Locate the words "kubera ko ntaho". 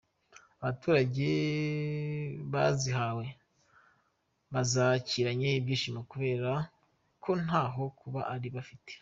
6.11-7.83